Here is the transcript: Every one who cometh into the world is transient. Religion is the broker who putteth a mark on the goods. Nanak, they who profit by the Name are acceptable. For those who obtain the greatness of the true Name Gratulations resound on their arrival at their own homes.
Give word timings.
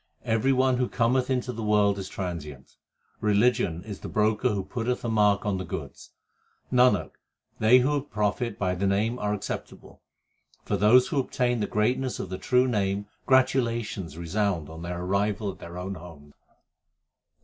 Every 0.25 0.51
one 0.51 0.77
who 0.77 0.89
cometh 0.89 1.29
into 1.29 1.53
the 1.53 1.61
world 1.61 1.99
is 1.99 2.09
transient. 2.09 2.75
Religion 3.19 3.83
is 3.83 3.99
the 3.99 4.07
broker 4.09 4.49
who 4.49 4.63
putteth 4.65 5.05
a 5.05 5.09
mark 5.09 5.45
on 5.45 5.59
the 5.59 5.63
goods. 5.63 6.09
Nanak, 6.73 7.11
they 7.59 7.77
who 7.85 8.01
profit 8.01 8.57
by 8.57 8.73
the 8.73 8.87
Name 8.87 9.19
are 9.19 9.31
acceptable. 9.31 10.01
For 10.65 10.75
those 10.75 11.09
who 11.09 11.19
obtain 11.19 11.59
the 11.59 11.67
greatness 11.67 12.19
of 12.19 12.31
the 12.31 12.39
true 12.39 12.67
Name 12.67 13.05
Gratulations 13.27 14.17
resound 14.17 14.69
on 14.69 14.81
their 14.81 15.03
arrival 15.03 15.51
at 15.51 15.59
their 15.59 15.77
own 15.77 15.93
homes. 15.93 16.33